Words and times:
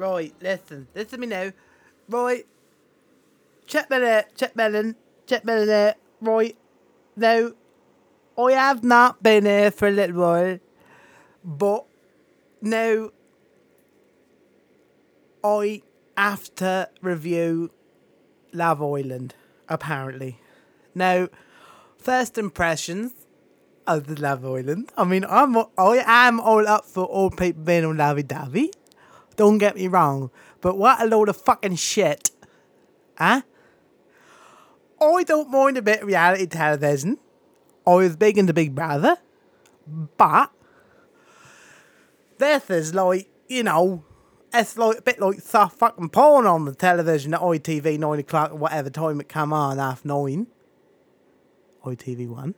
Right, 0.00 0.32
listen, 0.40 0.88
listen 0.94 1.10
to 1.10 1.18
me 1.18 1.26
now. 1.26 1.52
Right, 2.08 2.46
check 3.66 3.90
me 3.90 3.98
there, 3.98 4.24
check 4.34 4.56
melon, 4.56 4.96
check 5.26 5.42
there. 5.42 5.94
Right, 6.22 6.56
now, 7.16 7.50
I 8.38 8.52
have 8.52 8.82
not 8.82 9.22
been 9.22 9.44
here 9.44 9.70
for 9.70 9.88
a 9.88 9.90
little 9.90 10.22
while, 10.22 10.58
but 11.44 11.84
now 12.62 13.10
I 15.44 15.82
have 16.16 16.54
to 16.54 16.88
review 17.02 17.70
Love 18.54 18.82
Island, 18.82 19.34
apparently. 19.68 20.40
Now, 20.94 21.28
first 21.98 22.38
impressions 22.38 23.12
of 23.86 24.06
the 24.06 24.18
Love 24.18 24.46
Island. 24.46 24.92
I 24.96 25.04
mean, 25.04 25.26
I'm 25.28 25.58
I 25.76 26.02
am 26.06 26.40
all 26.40 26.66
up 26.66 26.86
for 26.86 27.04
all 27.04 27.28
people 27.28 27.64
being 27.64 27.84
on 27.84 27.98
lovey 27.98 28.22
dovey. 28.22 28.70
Don't 29.40 29.56
get 29.56 29.74
me 29.74 29.88
wrong, 29.88 30.30
but 30.60 30.76
what 30.76 31.00
a 31.00 31.06
load 31.06 31.30
of 31.30 31.36
fucking 31.38 31.76
shit, 31.76 32.30
huh? 33.16 33.40
I 35.00 35.22
don't 35.22 35.50
mind 35.50 35.78
a 35.78 35.82
bit 35.82 36.02
of 36.02 36.08
reality 36.08 36.44
television. 36.44 37.16
I 37.86 37.94
was 37.94 38.16
big 38.16 38.36
into 38.36 38.52
Big 38.52 38.74
Brother, 38.74 39.16
but 40.18 40.52
this 42.36 42.68
is 42.68 42.94
like 42.94 43.30
you 43.48 43.62
know, 43.62 44.04
it's 44.52 44.76
like 44.76 44.98
a 44.98 45.00
bit 45.00 45.18
like 45.18 45.40
soft 45.40 45.78
fucking 45.78 46.10
porn 46.10 46.44
on 46.44 46.66
the 46.66 46.74
television 46.74 47.32
at 47.32 47.40
ITV 47.40 47.98
nine 47.98 48.18
o'clock 48.18 48.52
or 48.52 48.56
whatever 48.56 48.90
time 48.90 49.22
it 49.22 49.30
come 49.30 49.54
on 49.54 49.78
half 49.78 50.04
nine. 50.04 50.48
ITV 51.82 52.28
one. 52.28 52.54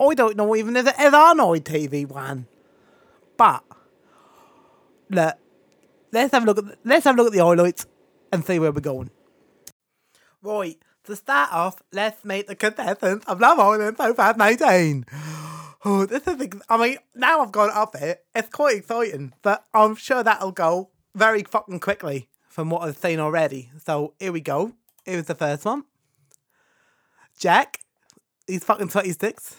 I 0.00 0.14
don't 0.14 0.36
know 0.36 0.56
even 0.56 0.74
if 0.74 0.88
it 0.88 0.98
is 0.98 1.14
on 1.14 1.38
ITV 1.38 2.08
one. 2.08 2.48
But 3.36 3.62
look, 5.14 5.36
let's 6.12 6.32
have 6.32 6.42
a 6.42 6.46
look 6.46 6.58
at 6.58 6.64
the, 6.64 6.78
let's 6.84 7.04
have 7.04 7.14
a 7.14 7.18
look 7.18 7.32
at 7.32 7.36
the 7.36 7.44
highlights 7.44 7.86
and 8.32 8.44
see 8.44 8.58
where 8.58 8.72
we're 8.72 8.80
going. 8.80 9.10
Right, 10.42 10.76
to 11.04 11.16
start 11.16 11.52
off, 11.52 11.82
let's 11.92 12.24
meet 12.24 12.46
the 12.46 12.54
contestants 12.54 13.26
of 13.26 13.40
Love 13.40 13.58
Island 13.58 13.96
2019. 13.96 15.06
Oh, 15.86 16.06
this 16.06 16.26
is, 16.26 16.40
I 16.70 16.78
mean, 16.78 16.96
now 17.14 17.42
I've 17.42 17.50
it 17.50 17.56
up 17.56 17.94
here, 17.98 18.16
it's 18.34 18.48
quite 18.48 18.78
exciting, 18.78 19.34
but 19.42 19.66
I'm 19.74 19.96
sure 19.96 20.22
that'll 20.22 20.50
go 20.50 20.88
very 21.14 21.42
fucking 21.42 21.80
quickly 21.80 22.30
from 22.48 22.70
what 22.70 22.80
I've 22.80 22.96
seen 22.96 23.20
already. 23.20 23.70
So 23.84 24.14
here 24.18 24.32
we 24.32 24.40
go. 24.40 24.72
Here's 25.04 25.26
the 25.26 25.34
first 25.34 25.66
one. 25.66 25.84
Jack, 27.38 27.80
he's 28.46 28.64
fucking 28.64 28.88
26. 28.88 29.56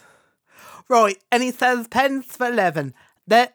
Right, 0.88 1.18
and 1.30 1.44
he 1.44 1.52
says 1.52 1.86
pens 1.86 2.26
for 2.26 2.48
11. 2.48 2.92
There, 3.26 3.50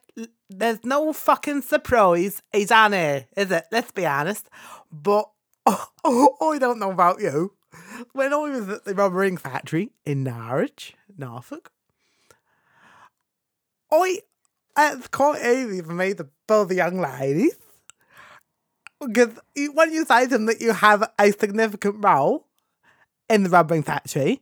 there's 0.49 0.83
no 0.83 1.13
fucking 1.13 1.61
surprise 1.61 2.41
he's 2.51 2.69
here, 2.69 3.27
is 3.35 3.51
it? 3.51 3.65
Let's 3.71 3.91
be 3.91 4.05
honest. 4.05 4.49
But 4.91 5.29
oh, 5.65 6.53
I 6.53 6.57
don't 6.57 6.79
know 6.79 6.91
about 6.91 7.21
you. 7.21 7.53
When 8.13 8.33
I 8.33 8.37
was 8.37 8.69
at 8.69 8.85
the 8.85 8.93
rubber 8.93 9.17
ring 9.17 9.37
factory 9.37 9.91
in 10.05 10.23
Norwich, 10.23 10.95
Norfolk, 11.17 11.71
I 13.91 14.19
it's 14.77 15.07
quite 15.07 15.41
easy 15.41 15.81
for 15.81 15.93
me 15.93 16.13
to 16.13 16.27
pull 16.47 16.65
the 16.65 16.75
young 16.75 16.99
ladies. 16.99 17.55
Because 18.99 19.39
when 19.73 19.91
you 19.91 20.05
say 20.05 20.25
to 20.25 20.29
them 20.29 20.45
that 20.45 20.61
you 20.61 20.73
have 20.73 21.09
a 21.19 21.31
significant 21.31 22.03
role 22.03 22.47
in 23.29 23.43
the 23.43 23.49
rubber 23.49 23.73
ring 23.73 23.83
factory, 23.83 24.41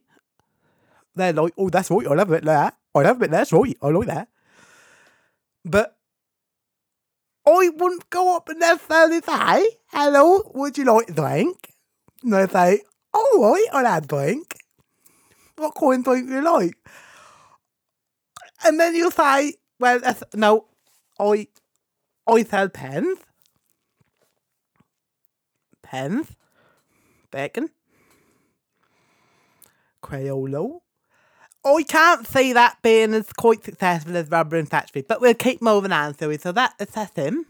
they're 1.15 1.33
like, 1.33 1.53
oh, 1.57 1.69
that's 1.69 1.89
right, 1.91 2.07
I 2.07 2.13
love 2.13 2.31
it 2.31 2.45
there. 2.45 2.71
I 2.95 3.01
love 3.01 3.21
it 3.21 3.31
that's 3.31 3.51
right, 3.53 3.77
I 3.81 3.89
like 3.89 4.07
that. 4.07 4.27
But 5.65 5.95
I 7.45 7.69
wouldn't 7.75 8.09
go 8.09 8.35
up 8.35 8.49
and 8.49 8.59
necessarily 8.59 9.21
say, 9.21 9.67
hello, 9.87 10.51
would 10.53 10.77
you 10.77 10.85
like 10.85 11.09
a 11.09 11.13
drink? 11.13 11.73
And 12.23 12.33
they 12.33 12.47
say, 12.47 12.81
all 13.13 13.41
right, 13.41 13.65
I'll 13.73 13.85
have 13.85 14.03
a 14.03 14.07
drink. 14.07 14.55
What 15.55 15.73
kind 15.75 15.99
of 15.99 16.05
drink 16.05 16.27
do 16.27 16.35
you 16.35 16.41
like? 16.41 16.77
And 18.65 18.79
then 18.79 18.95
you 18.95 19.09
say, 19.11 19.53
well, 19.79 19.99
no, 20.33 20.65
I, 21.19 21.47
I 22.27 22.43
sell 22.43 22.69
pens. 22.69 23.17
Pens. 25.81 26.27
Bacon. 27.31 27.69
Crayola. 30.03 30.79
Oh, 31.71 31.77
I 31.77 31.83
can't 31.83 32.25
see 32.25 32.51
that 32.53 32.81
being 32.81 33.13
as 33.13 33.31
quite 33.31 33.63
successful 33.63 34.17
as 34.17 34.27
Rubber 34.31 34.55
and 34.55 34.67
Factory, 34.67 35.03
but 35.03 35.21
we'll 35.21 35.35
keep 35.35 35.61
moving 35.61 35.91
on, 35.91 36.17
so 36.17 36.27
we 36.27 36.39
so 36.39 36.51
that 36.51 36.73
assess 36.79 37.11
him. 37.13 37.45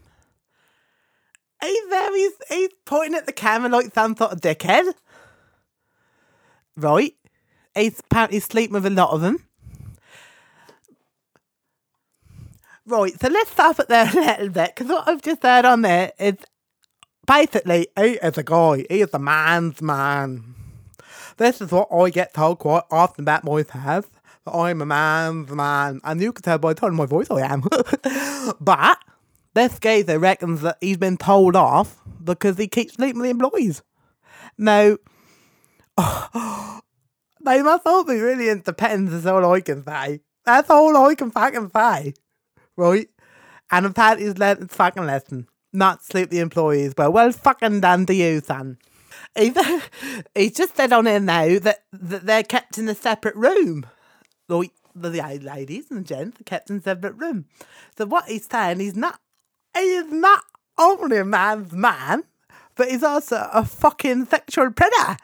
He's 1.62 1.88
very 1.88 2.28
he's 2.50 2.68
pointing 2.84 3.14
at 3.14 3.24
the 3.24 3.32
camera 3.32 3.70
like 3.70 3.94
some 3.94 4.14
sort 4.14 4.32
of 4.32 4.42
dickhead. 4.42 4.92
Right. 6.76 7.14
He's 7.74 8.00
apparently 8.00 8.40
sleeping 8.40 8.74
with 8.74 8.84
a 8.84 8.90
lot 8.90 9.08
of 9.08 9.22
them. 9.22 9.46
Right, 12.84 13.18
so 13.18 13.28
let's 13.28 13.50
stop 13.52 13.80
it 13.80 13.88
there 13.88 14.06
a 14.12 14.20
little 14.20 14.48
bit, 14.50 14.74
because 14.74 14.90
what 14.90 15.08
I've 15.08 15.22
just 15.22 15.42
heard 15.42 15.64
on 15.64 15.80
there 15.80 16.12
is 16.18 16.34
basically 17.26 17.88
he 17.96 18.18
is 18.22 18.36
a 18.36 18.42
guy, 18.42 18.84
he 18.90 19.00
is 19.00 19.14
a 19.14 19.18
man's 19.18 19.80
man. 19.80 20.56
This 21.40 21.62
is 21.62 21.72
what 21.72 21.88
I 21.90 22.10
get 22.10 22.34
told 22.34 22.58
quite 22.58 22.82
often 22.90 23.24
about 23.24 23.44
myself. 23.44 24.10
That 24.44 24.54
I'm 24.54 24.82
a 24.82 24.86
man's 24.86 25.50
man. 25.50 25.98
And 26.04 26.20
you 26.20 26.34
can 26.34 26.42
tell 26.42 26.58
by 26.58 26.74
the 26.74 26.80
tone 26.80 26.90
of 26.90 26.96
my 26.96 27.06
voice 27.06 27.30
I 27.30 27.40
am. 27.40 27.62
but 28.60 28.98
this 29.54 29.78
geezer 29.78 30.18
reckons 30.18 30.60
that 30.60 30.76
he's 30.82 30.98
been 30.98 31.16
told 31.16 31.56
off 31.56 31.96
because 32.22 32.58
he 32.58 32.68
keeps 32.68 32.92
sleeping 32.92 33.22
with 33.22 33.24
the 33.24 33.30
employees. 33.30 33.82
Now, 34.58 34.98
they 37.42 37.62
must 37.62 37.86
all 37.86 38.04
be 38.04 38.20
really 38.20 38.50
into 38.50 38.74
pens, 38.74 39.10
is 39.14 39.24
all 39.24 39.50
I 39.50 39.62
can 39.62 39.82
say. 39.82 40.20
That's 40.44 40.68
all 40.68 40.94
I 40.94 41.14
can 41.14 41.30
fucking 41.30 41.70
say. 41.74 42.12
Right? 42.76 43.08
And 43.70 43.86
apparently 43.86 44.26
he's 44.26 44.36
learned 44.36 44.58
his 44.58 44.76
fucking 44.76 45.06
lesson. 45.06 45.48
Not 45.72 46.04
sleep 46.04 46.28
the 46.28 46.40
employees. 46.40 46.92
Well, 46.98 47.12
well 47.12 47.32
fucking 47.32 47.80
done 47.80 48.04
to 48.04 48.14
you, 48.14 48.40
son. 48.40 48.76
He's, 49.36 49.56
he's 50.34 50.56
just 50.56 50.76
said 50.76 50.92
on 50.92 51.06
here 51.06 51.20
now 51.20 51.58
that, 51.60 51.84
that 51.92 52.26
they're 52.26 52.42
kept 52.42 52.78
in 52.78 52.88
a 52.88 52.94
separate 52.94 53.36
room. 53.36 53.86
Like 54.48 54.72
the 54.94 55.10
ladies 55.10 55.90
and 55.90 56.06
gents 56.06 56.40
are 56.40 56.44
kept 56.44 56.70
in 56.70 56.82
separate 56.82 57.14
room. 57.14 57.46
So 57.96 58.06
what 58.06 58.26
he's 58.26 58.46
saying, 58.46 58.80
he's 58.80 58.96
not 58.96 59.20
he 59.74 59.94
is 59.94 60.12
not 60.12 60.42
only 60.78 61.18
a 61.18 61.24
man's 61.24 61.72
man, 61.72 62.24
but 62.74 62.88
he's 62.88 63.02
also 63.02 63.48
a 63.52 63.64
fucking 63.64 64.26
sexual 64.26 64.70
predator. 64.70 65.16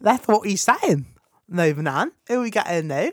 That's 0.00 0.26
what 0.28 0.46
he's 0.46 0.62
saying. 0.62 1.06
Moving 1.48 1.86
on. 1.86 2.12
Who 2.28 2.42
we 2.42 2.50
got 2.50 2.70
in 2.70 2.88
now? 2.88 3.10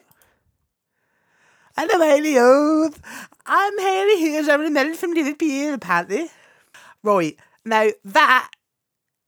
Hello, 1.78 2.16
Helios. 2.16 2.96
I'm 3.46 3.80
Hayley 3.80 4.20
Hughes. 4.20 4.50
I'm 4.50 4.76
a 4.76 4.94
from 4.94 5.14
Liverpool, 5.14 5.74
apparently. 5.74 6.30
Right. 7.02 7.38
Now, 7.66 7.90
that 8.06 8.50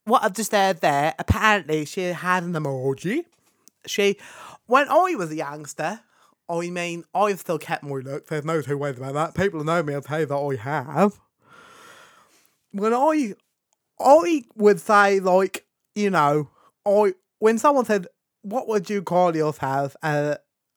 what 0.06 0.24
I've 0.24 0.34
just 0.34 0.52
heard 0.52 0.82
there, 0.82 1.14
apparently 1.20 1.86
she 1.86 2.04
had 2.04 2.44
an 2.44 2.54
emoji. 2.54 3.26
She, 3.86 4.18
when 4.68 4.88
I 4.90 5.16
was 5.18 5.32
a 5.32 5.36
youngster, 5.36 6.00
I 6.48 6.70
mean, 6.70 7.04
I've 7.14 7.40
still 7.40 7.58
kept 7.58 7.84
my 7.84 7.96
look. 7.96 8.28
There's 8.28 8.46
no 8.46 8.62
two 8.62 8.78
ways 8.78 8.98
about 8.98 9.14
that. 9.14 9.36
People 9.36 9.64
know 9.64 9.82
me 9.84 9.94
will 9.94 10.02
tell 10.02 10.20
you 10.20 10.26
that 10.28 10.36
I 10.36 10.56
have. 10.56 11.20
When 12.72 12.94
I, 12.94 13.34
I 14.00 14.44
would 14.56 14.80
say 14.80 15.20
like, 15.20 15.66
you 15.96 16.10
know, 16.10 16.50
I 16.86 17.14
when 17.40 17.58
someone 17.58 17.86
said, 17.86 18.08
"What 18.42 18.68
would 18.68 18.90
you 18.90 19.02
call 19.02 19.36
yourself?" 19.36 19.96
Uh, 20.04 20.36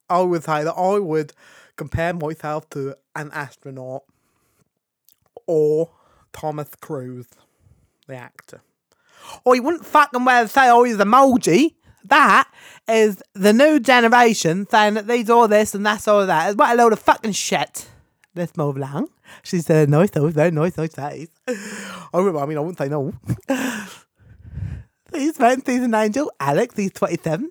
I 0.09 0.21
would 0.21 0.45
say 0.45 0.65
that 0.65 0.75
I 0.75 0.99
would 0.99 1.33
compare 1.77 2.15
myself 2.15 2.71
to 2.71 2.95
an 3.15 3.31
astronaut 3.33 4.05
or 5.47 5.91
Thomas 6.33 6.75
Cruise, 6.81 7.29
the 8.07 8.17
actor. 8.17 8.63
Or 9.45 9.55
you 9.55 9.63
wouldn't 9.63 9.87
fucking 9.87 10.25
well 10.25 10.49
say, 10.49 10.69
oh, 10.71 10.85
he's 10.85 10.97
a 10.97 11.05
emoji. 11.05 11.75
That 12.05 12.49
is 12.89 13.23
the 13.35 13.53
new 13.53 13.81
generation 13.81 14.67
saying 14.69 14.95
that 14.95 15.07
these 15.07 15.29
all 15.29 15.49
this 15.49 15.75
and 15.75 15.85
that's 15.85 16.09
all 16.09 16.27
that. 16.27 16.49
It's 16.49 16.57
what 16.57 16.73
a 16.73 16.75
load 16.75 16.93
of 16.93 16.99
fucking 16.99 17.33
shit. 17.33 17.89
Let's 18.35 18.57
move 18.57 18.77
along. 18.77 19.09
She 19.43 19.59
said, 19.61 19.91
nice, 19.91 20.15
was 20.15 20.35
very 20.35 20.51
nice, 20.51 20.77
nice 20.77 20.95
face. 20.95 21.29
I 21.49 22.21
mean, 22.21 22.37
I 22.37 22.45
wouldn't 22.45 22.79
say 22.79 22.89
no. 22.89 23.13
he's 25.13 25.37
friends, 25.37 25.65
he's 25.67 25.83
an 25.83 25.95
angel. 25.95 26.31
Alex, 26.41 26.77
he's 26.77 26.93
27. 26.93 27.51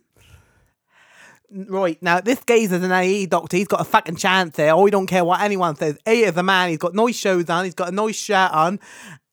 Right, 1.50 2.02
now 2.02 2.20
this 2.20 2.42
geezer's 2.46 2.84
an 2.84 2.92
AE 2.92 3.28
doctor. 3.28 3.56
He's 3.58 3.68
got 3.68 3.80
a 3.80 3.86
fucking 3.86 4.18
chance 4.18 4.58
here. 4.58 4.72
Oh, 4.72 4.84
he 4.86 4.92
don't 4.92 5.08
care 5.08 5.24
what 5.24 5.40
anyone 5.40 5.76
says. 5.76 5.98
He 6.06 6.24
is 6.24 6.36
a 6.36 6.44
man. 6.44 6.70
He's 6.70 6.78
got 6.78 6.94
nice 6.94 7.16
shoes 7.16 7.50
on. 7.50 7.64
He's 7.64 7.74
got 7.74 7.90
a 7.90 7.96
nice 7.96 8.18
shirt 8.18 8.52
on. 8.52 8.80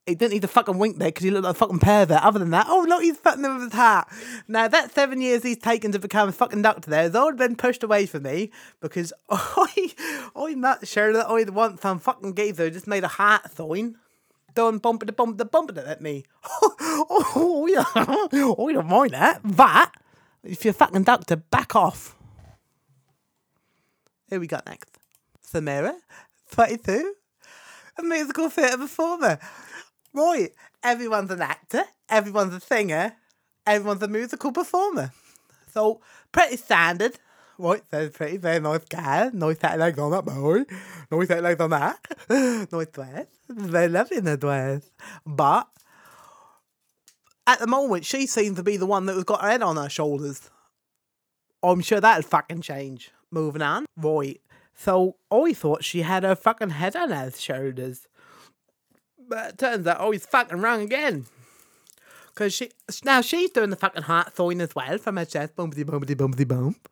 He 0.07 0.15
didn't 0.15 0.33
need 0.33 0.43
to 0.43 0.49
fucking 0.49 0.79
wink 0.79 0.99
there 0.99 1.09
because 1.09 1.25
he 1.25 1.31
looked 1.31 1.45
like 1.45 1.57
a 1.57 1.59
fucking 1.59 1.79
pervert. 1.79 2.23
Other 2.23 2.39
than 2.39 2.51
that, 2.51 2.67
oh 2.69 2.85
look, 2.87 3.03
he's 3.03 3.17
fucking 3.17 3.43
with 3.43 3.63
his 3.63 3.73
hat. 3.73 4.07
Now 4.47 4.69
that 4.69 4.93
seven 4.95 5.23
years 5.23 5.43
he's 5.43 5.57
taken 5.57 5.93
to 5.93 5.99
become 5.99 6.29
a 6.29 6.33
fucking 6.33 6.61
doctor 6.61 6.91
there 6.91 7.05
has 7.05 7.15
all 7.15 7.33
been 7.33 7.57
pushed 7.57 7.83
away 7.83 8.05
for 8.05 8.21
me 8.21 8.51
because 8.81 9.15
I, 9.31 9.95
I'm 10.37 10.61
not 10.61 10.87
sure 10.87 11.13
that 11.15 11.29
I'd 11.31 11.51
want 11.51 11.81
some 11.81 11.93
um, 11.93 11.99
fucking 12.01 12.35
geezer 12.35 12.69
just 12.69 12.87
made 12.87 13.05
a 13.05 13.09
heart 13.09 13.51
sign. 13.53 13.97
done 14.55 14.77
bumping 14.77 15.07
the 15.07 15.13
bump 15.13 15.39
the 15.39 15.47
bumping 15.47 15.79
it 15.79 15.87
at 15.87 16.03
me. 16.03 16.25
oh, 16.63 17.67
yeah. 17.67 18.29
you 18.31 18.73
don't 18.75 18.87
mind 18.87 19.13
that. 19.13 19.41
That, 19.43 19.93
if 20.43 20.67
you're 20.67 20.73
a 20.73 20.75
fucking 20.75 21.05
doctor, 21.05 21.37
back 21.37 21.75
off. 21.75 22.15
Who 24.29 24.39
we 24.39 24.47
got 24.47 24.67
next? 24.67 24.99
Samira, 25.47 25.95
22, 26.51 27.15
a 27.99 28.03
musical 28.03 28.51
theatre 28.51 28.77
performer. 28.77 29.39
Right, 30.15 30.53
everyone's 30.85 31.33
an 31.33 31.43
actor, 31.43 31.83
everyone's 32.09 32.55
a 32.55 32.61
singer, 32.61 33.17
everyone's 33.67 34.03
a 34.03 34.09
musical 34.09 34.53
performer. 34.53 35.13
So, 35.73 36.01
pretty 36.31 36.57
standard. 36.57 37.19
Right, 37.59 37.83
so 37.91 38.09
pretty, 38.11 38.37
very 38.37 38.61
nice 38.61 38.85
guy. 38.89 39.31
Nice 39.33 39.59
fat 39.59 39.79
legs 39.79 39.99
on 39.99 40.13
that 40.13 40.25
boy. 40.25 40.65
Nice 41.11 41.29
fat 41.29 41.43
legs 41.43 41.61
on 41.61 41.71
that. 41.71 41.99
nice 42.73 42.87
dress. 42.87 43.27
Very 43.49 43.89
lovely 43.89 44.19
in 44.19 44.25
the 44.25 44.37
dress. 44.37 44.89
But, 45.27 45.69
at 47.47 47.59
the 47.59 47.67
moment, 47.67 48.05
she 48.05 48.27
seems 48.27 48.57
to 48.57 48.63
be 48.63 48.77
the 48.77 48.87
one 48.87 49.07
that 49.07 49.15
has 49.15 49.25
got 49.25 49.43
her 49.43 49.51
head 49.51 49.63
on 49.63 49.77
her 49.77 49.89
shoulders. 49.89 50.49
I'm 51.63 51.81
sure 51.81 52.01
that'll 52.01 52.23
fucking 52.23 52.61
change. 52.61 53.11
Moving 53.31 53.63
on. 53.63 53.87
Right. 53.97 54.41
So 54.75 55.17
I 55.31 55.53
thought 55.55 55.85
she 55.85 56.03
had 56.03 56.23
her 56.23 56.37
fucking 56.37 56.71
head 56.71 56.95
on 56.95 57.11
her 57.11 57.31
shoulders. 57.31 58.07
But 59.29 59.51
it 59.51 59.59
turns 59.59 59.87
out 59.87 60.01
I 60.01 60.07
was 60.07 60.27
fucking 60.27 60.61
wrong 60.61 60.83
again. 60.83 61.27
Because 62.29 62.53
she 62.53 62.71
now 63.05 63.21
she's 63.21 63.51
doing 63.51 63.71
the 63.71 63.77
fucking 63.77 64.03
heart 64.03 64.37
sign 64.37 64.61
as 64.61 64.75
well 64.75 64.99
from 64.99 65.17
her 65.17 65.25
chest, 65.25 65.55
bumpity 65.55 65.85
bumpity 65.85 66.17
bumpity 66.17 66.49
bump, 66.49 66.89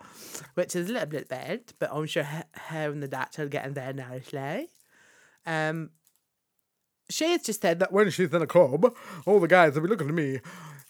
which 0.55 0.77
is 0.77 0.89
a 0.89 0.93
little 0.93 1.09
bit 1.09 1.29
bad, 1.29 1.61
but 1.81 1.93
I'm 1.93 2.07
sure 2.07 2.23
her, 2.23 2.45
her 2.53 2.91
and 2.93 3.03
the 3.03 3.09
doctor 3.09 3.43
will 3.43 3.49
get 3.49 3.67
in 3.67 3.75
there 3.75 3.93
nicely. 3.93 4.69
Um, 5.45 5.91
she 7.11 7.25
has 7.33 7.43
just 7.43 7.61
said 7.61 7.81
that 7.81 7.93
when 7.93 8.11
she's 8.11 8.33
in 8.33 8.41
a 8.41 8.47
club, 8.47 8.95
all 9.27 9.41
the 9.41 9.49
guys 9.49 9.75
will 9.75 9.83
be 9.83 9.89
looking 9.89 10.09
at 10.09 10.15
me. 10.15 10.39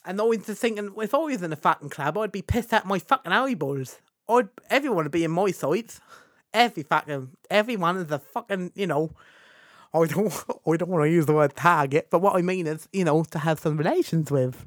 And 0.05 0.19
just 0.45 0.61
thinking, 0.61 0.93
if 0.99 1.15
I 1.15 1.19
was 1.19 1.43
in 1.43 1.53
a 1.53 1.57
fucking 1.57 1.91
club, 1.91 2.19
I'd 2.19 2.33
be 2.33 2.43
pissed 2.43 2.73
at 2.73 2.87
my 2.87 2.99
fucking 2.99 3.33
eyeballs. 3.33 4.01
I'd 4.29 4.49
everyone 4.69 5.05
would 5.05 5.13
be 5.13 5.25
in 5.25 5.31
my 5.31 5.51
sights. 5.51 6.01
Every 6.53 6.83
fucking 6.83 7.31
everyone 7.51 7.97
is 7.97 8.11
a 8.11 8.19
fucking 8.19 8.73
you 8.75 8.87
know. 8.87 9.13
Oh, 9.95 10.05
I 10.05 10.07
don't 10.07 10.33
I 10.67 10.77
don't 10.77 10.89
want 10.89 11.05
to 11.05 11.11
use 11.11 11.27
the 11.27 11.35
word 11.35 11.55
target, 11.57 12.09
but 12.11 12.21
what 12.21 12.37
I 12.37 12.43
mean 12.43 12.67
is 12.67 12.89
you 12.93 13.05
know 13.05 13.25
to 13.25 13.39
have 13.39 13.61
some 13.61 13.77
relations 13.77 14.31
with. 14.31 14.67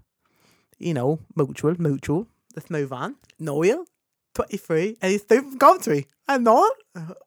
You 0.77 0.94
know, 0.94 1.19
mutual, 1.38 1.74
mutual. 1.80 2.27
Let's 2.54 2.69
move 2.69 2.92
on. 2.92 3.16
Noel, 3.39 3.86
twenty 4.33 4.57
three, 4.57 4.98
and 5.01 5.12
he's 5.12 5.22
still 5.22 5.42
from 5.42 5.57
Coventry. 5.57 6.07
I'm 6.27 6.44
not. 6.44 6.72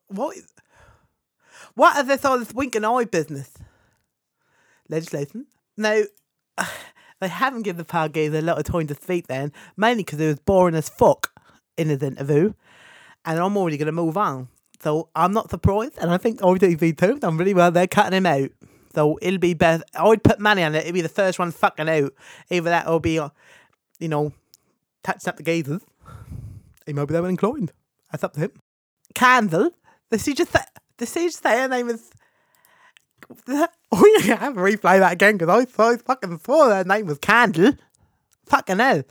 What? 0.08 0.36
Is, 0.36 0.52
what 1.74 1.96
is 1.96 2.06
this 2.06 2.24
all 2.24 2.38
this 2.38 2.52
wink 2.52 2.74
and 2.74 2.84
eye 2.84 3.04
business? 3.04 3.54
Legislation. 4.88 5.46
Now, 5.76 6.02
they 7.20 7.28
haven't 7.28 7.62
given 7.62 7.78
the 7.78 7.84
Pargays 7.84 8.34
a 8.34 8.42
lot 8.42 8.58
of 8.58 8.64
time 8.64 8.86
to 8.88 8.94
speak 8.94 9.28
then, 9.28 9.52
mainly 9.76 10.02
because 10.02 10.20
it 10.20 10.26
was 10.26 10.40
boring 10.40 10.74
as 10.74 10.88
fuck 10.88 11.32
in 11.76 11.88
his 11.88 12.02
interview, 12.02 12.52
and 13.24 13.38
I'm 13.38 13.56
already 13.56 13.76
going 13.76 13.86
to 13.86 13.92
move 13.92 14.16
on. 14.16 14.48
So 14.80 15.08
I'm 15.14 15.32
not 15.32 15.50
surprised, 15.50 15.98
and 15.98 16.10
I 16.10 16.19
think 16.19 16.40
ITV 16.40 16.96
too. 16.98 17.19
I'm 17.22 17.36
really 17.36 17.54
well. 17.54 17.70
They're 17.70 17.86
cutting 17.88 18.16
him 18.16 18.26
out, 18.26 18.50
so 18.94 19.19
it'll 19.20 19.38
be 19.38 19.54
best. 19.54 19.82
I'd 19.94 20.22
put 20.22 20.38
money 20.38 20.62
on 20.62 20.75
it. 20.75 20.80
It'll 20.80 20.92
be 20.92 21.00
the 21.00 21.08
first 21.08 21.38
one 21.38 21.50
fucking 21.50 21.88
out. 21.88 22.14
Either 22.50 22.70
that 22.70 22.86
or 22.86 23.00
be, 23.00 23.19
uh, 23.19 23.30
you 23.98 24.08
know, 24.08 24.32
touching 25.02 25.28
up 25.28 25.36
the 25.36 25.42
gazers. 25.42 25.82
He 26.86 26.92
might 26.92 27.06
be 27.06 27.14
that 27.14 27.25
inclined. 27.25 27.72
That's 28.10 28.25
up 28.25 28.34
to 28.34 28.40
him. 28.40 28.52
Candle. 29.14 29.70
Did 30.10 30.20
she 30.20 30.34
just? 30.34 30.54
Did 30.96 31.08
she 31.08 31.26
just 31.26 31.42
say 31.42 31.60
her 31.60 31.69
name 31.69 31.88
is? 31.88 32.10
Oh, 33.90 34.20
yeah, 34.22 34.36
have 34.36 34.54
to 34.54 34.60
replay 34.60 34.98
that 34.98 35.12
again 35.14 35.38
because 35.38 35.66
I, 35.78 35.82
I 35.82 35.96
fucking 35.96 36.40
swore 36.40 36.69
her 36.69 36.84
name 36.84 37.06
was 37.06 37.19
Candle. 37.19 37.72
Fucking 38.44 38.78
hell. 38.78 39.02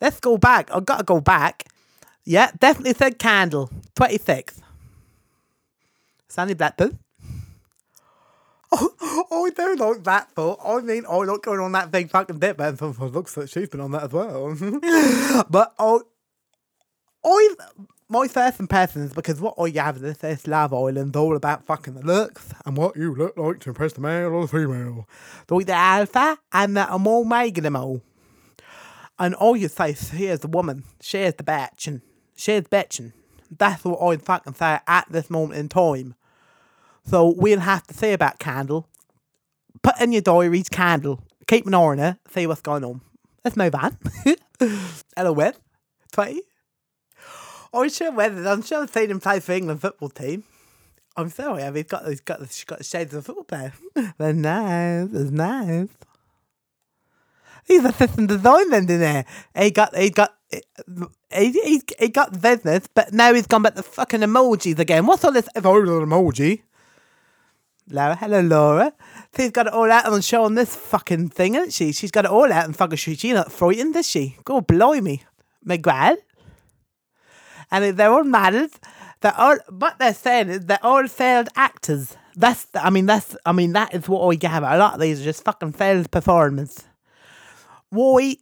Let's 0.00 0.20
go 0.20 0.38
back. 0.38 0.70
I've 0.72 0.86
got 0.86 0.98
to 0.98 1.04
go 1.04 1.20
back. 1.20 1.64
Yeah, 2.24 2.52
definitely 2.60 2.94
said 2.94 3.18
Candle. 3.18 3.70
26. 3.96 4.60
Sandy 6.30 6.54
Blackpool. 6.54 6.92
Oh, 9.32 9.46
I 9.46 9.50
don't 9.50 9.80
like 9.80 10.04
that 10.04 10.30
thought. 10.30 10.60
I 10.64 10.80
mean, 10.80 11.04
I 11.08 11.16
like 11.16 11.42
going 11.42 11.58
on 11.58 11.72
that 11.72 11.90
big 11.90 12.10
fucking 12.10 12.38
bit, 12.38 12.56
but 12.56 12.80
looks 12.80 13.36
like 13.36 13.48
she's 13.48 13.68
been 13.68 13.80
on 13.80 13.90
that 13.90 14.04
as 14.04 14.12
well. 14.12 14.56
but 15.50 15.74
I, 15.78 15.98
I, 17.24 17.54
my 18.08 18.28
first 18.28 18.60
impressions, 18.60 19.12
because 19.12 19.40
what 19.40 19.54
I 19.58 19.70
gather 19.70 20.06
is 20.06 20.18
this 20.18 20.46
Love 20.46 20.72
Island's 20.72 21.16
all 21.16 21.36
about 21.36 21.64
fucking 21.64 21.94
the 21.94 22.02
looks 22.02 22.52
and 22.64 22.76
what 22.76 22.96
you 22.96 23.14
look 23.14 23.36
like 23.36 23.60
to 23.60 23.70
impress 23.70 23.92
the 23.92 24.00
male 24.00 24.32
or 24.32 24.42
the 24.42 24.48
female. 24.48 25.08
Like 25.48 25.66
the 25.66 25.74
alpha 25.74 26.38
and 26.52 26.76
the 26.76 26.92
I'm 26.92 27.06
all 27.06 27.24
making 27.24 27.64
them 27.64 27.76
all. 27.76 28.02
And 29.18 29.34
all 29.34 29.56
you 29.56 29.68
say, 29.68 29.92
here's 29.92 30.40
the 30.40 30.48
woman, 30.48 30.84
she's 31.00 31.34
the 31.34 31.42
batch, 31.42 31.86
and 31.86 32.02
she's 32.36 32.62
bitching. 32.62 33.12
That's 33.50 33.84
what 33.84 34.00
I 34.00 34.16
fucking 34.16 34.54
say 34.54 34.78
at 34.86 35.06
this 35.10 35.28
moment 35.28 35.58
in 35.58 35.68
time. 35.68 36.14
So 37.04 37.34
we'll 37.36 37.60
have 37.60 37.86
to 37.88 37.94
say 37.94 38.12
about 38.12 38.38
Candle. 38.38 38.86
Put 39.82 40.00
in 40.00 40.12
your 40.12 40.22
diaries, 40.22 40.68
Candle. 40.68 41.22
Keep 41.46 41.66
an 41.66 41.74
eye 41.74 41.78
on 41.78 41.98
it. 41.98 42.16
See 42.28 42.46
what's 42.46 42.60
going 42.60 42.84
on. 42.84 43.00
Let's 43.44 43.56
move 43.56 43.74
on. 43.74 43.96
Hello, 45.16 45.32
Webb. 45.32 45.56
20. 46.12 46.42
I'm 47.72 47.88
sure 47.88 48.10
Webb, 48.10 48.44
I'm 48.46 48.62
sure 48.62 48.82
I've 48.82 48.90
seen 48.90 49.10
him 49.10 49.20
play 49.20 49.40
for 49.40 49.52
England 49.52 49.80
football 49.80 50.08
team. 50.08 50.44
I'm 51.16 51.28
sorry, 51.28 51.62
he's 51.72 51.84
got, 51.84 52.06
he's 52.06 52.20
got, 52.20 52.40
he's 52.40 52.64
got 52.64 52.78
the 52.78 52.84
shades 52.84 53.14
of 53.14 53.20
a 53.20 53.22
football 53.22 53.44
player. 53.44 53.72
They're 54.18 54.32
nice. 54.32 55.08
They're 55.10 55.30
nice. 55.30 55.88
He's 57.66 57.84
a 57.84 57.92
system 57.92 58.26
design 58.26 58.72
engineer. 58.72 59.24
He 59.56 59.70
got, 59.70 59.96
he 59.96 60.10
got, 60.10 60.34
he, 60.50 60.62
he, 61.30 61.82
he 61.98 62.08
got 62.08 62.40
business, 62.40 62.88
but 62.92 63.12
now 63.12 63.32
he's 63.32 63.46
gone 63.46 63.62
back 63.62 63.74
to 63.76 63.82
fucking 63.82 64.20
emojis 64.20 64.78
again. 64.78 65.06
What's 65.06 65.24
all 65.24 65.32
this? 65.32 65.48
Oh, 65.54 65.58
if 65.58 65.64
was 65.64 65.88
an 65.88 66.08
emoji. 66.08 66.62
Laura, 67.90 68.16
hello 68.16 68.40
Laura. 68.40 68.92
She's 69.36 69.50
got 69.50 69.66
it 69.66 69.72
all 69.72 69.90
out 69.90 70.06
on 70.06 70.20
show 70.20 70.44
on 70.44 70.54
this 70.54 70.74
fucking 70.74 71.30
thing, 71.30 71.54
isn't 71.54 71.72
she? 71.72 71.92
She's 71.92 72.10
got 72.10 72.24
it 72.24 72.30
all 72.30 72.52
out 72.52 72.64
and 72.64 72.76
fucking 72.76 72.96
she, 72.96 73.14
she's 73.16 73.34
not 73.34 73.52
frightened, 73.52 73.96
is 73.96 74.08
she? 74.08 74.36
Go 74.44 74.60
blimey. 74.60 75.22
McGrath. 75.66 76.18
And 77.70 77.96
they're 77.96 78.10
all 78.10 78.24
mad. 78.24 78.70
They're 79.20 79.36
all 79.36 79.58
what 79.68 79.98
they're 79.98 80.14
saying 80.14 80.48
is 80.48 80.60
they're 80.66 80.78
all 80.82 81.06
failed 81.06 81.48
actors. 81.56 82.16
That's 82.36 82.66
I 82.74 82.90
mean 82.90 83.06
that's 83.06 83.36
I 83.44 83.52
mean 83.52 83.72
that 83.72 83.94
is 83.94 84.08
what 84.08 84.26
I 84.26 84.34
gather. 84.36 84.66
A 84.66 84.78
lot 84.78 84.94
of 84.94 85.00
these 85.00 85.20
are 85.20 85.24
just 85.24 85.44
fucking 85.44 85.72
failed 85.72 86.10
performance. 86.10 86.84
Why 87.90 88.36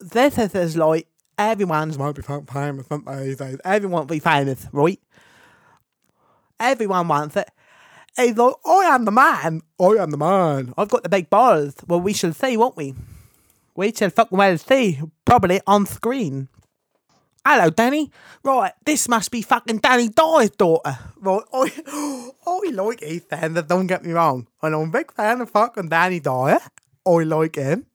this 0.00 0.38
is, 0.38 0.54
is 0.54 0.76
like 0.76 1.06
everyone's 1.38 1.98
might 1.98 2.14
be 2.14 2.22
famous 2.22 2.86
these 2.86 3.36
days. 3.36 3.58
Everyone 3.64 4.00
will 4.00 4.06
be 4.06 4.18
famous, 4.18 4.66
right? 4.72 5.00
Everyone 6.58 7.06
wants 7.08 7.36
it. 7.36 7.48
He's 8.16 8.36
like, 8.36 8.54
I 8.66 8.84
am 8.94 9.04
the 9.04 9.12
man. 9.12 9.62
I 9.80 9.84
am 10.00 10.10
the 10.10 10.16
man. 10.16 10.74
I've 10.76 10.88
got 10.88 11.02
the 11.02 11.08
big 11.08 11.30
balls. 11.30 11.74
Well, 11.86 12.00
we 12.00 12.12
shall 12.12 12.32
see, 12.32 12.56
won't 12.56 12.76
we? 12.76 12.94
We 13.76 13.92
shall 13.92 14.10
fucking 14.10 14.36
well 14.36 14.58
see. 14.58 15.00
Probably 15.24 15.60
on 15.66 15.86
screen. 15.86 16.48
Hello, 17.46 17.70
Dani. 17.70 18.10
Right, 18.42 18.72
this 18.84 19.08
must 19.08 19.30
be 19.30 19.40
fucking 19.40 19.78
Danny 19.78 20.08
Dyer's 20.08 20.50
daughter. 20.50 20.98
Right, 21.16 21.42
I, 21.52 21.72
I 22.46 22.70
like 22.72 23.00
EastEnders, 23.00 23.68
don't 23.68 23.86
get 23.86 24.04
me 24.04 24.12
wrong. 24.12 24.48
And 24.62 24.74
I'm 24.74 24.88
a 24.88 24.92
big 24.92 25.12
fan 25.12 25.40
of 25.40 25.50
fucking 25.50 25.88
Danny 25.88 26.20
Dyer. 26.20 26.58
I 27.06 27.22
like 27.22 27.54
him. 27.54 27.86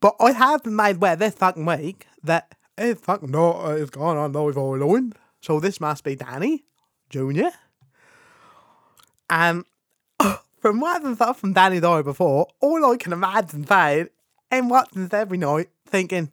But 0.00 0.16
I 0.18 0.32
have 0.32 0.66
made 0.66 0.96
aware 0.96 1.14
this 1.14 1.34
fucking 1.34 1.64
week 1.64 2.06
that 2.24 2.54
his 2.76 2.98
fucking 2.98 3.30
daughter 3.30 3.76
is 3.76 3.90
gone 3.90 4.16
on 4.16 4.32
Live 4.32 4.58
Island. 4.58 5.14
So 5.40 5.60
this 5.60 5.80
must 5.80 6.02
be 6.02 6.16
Danny 6.16 6.64
Jr. 7.08 7.50
And 9.32 9.64
from 10.60 10.78
what 10.78 11.02
I've 11.02 11.16
thought 11.16 11.38
from 11.38 11.54
Danny 11.54 11.80
Dyer 11.80 12.02
before, 12.02 12.48
all 12.60 12.92
I 12.92 12.98
can 12.98 13.14
imagine 13.14 13.66
saying, 13.66 14.10
and 14.50 14.70
this 14.70 15.14
every 15.14 15.38
night, 15.38 15.70
thinking, 15.86 16.30